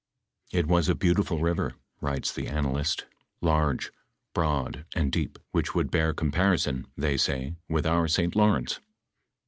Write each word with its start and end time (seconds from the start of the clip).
"It 0.51 0.65
was 0.65 0.89
a 0.89 0.95
beautiful 0.95 1.37
river," 1.41 1.75
writes 1.99 2.33
the 2.33 2.47
an 2.47 2.65
nalist,•' 2.65 3.01
large, 3.39 3.91
broad, 4.33 4.83
and 4.95 5.11
deep, 5.11 5.37
which 5.51 5.75
would 5.75 5.91
bear 5.91 6.11
comparison, 6.11 6.87
they 6.97 7.17
say, 7.17 7.53
with 7.69 7.85
our 7.85 8.07
St. 8.07 8.35
Lawrence." 8.35 8.79